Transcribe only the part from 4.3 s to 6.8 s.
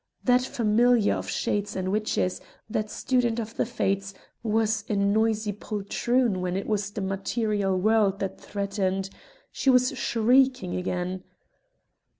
was a noisy poltroon when it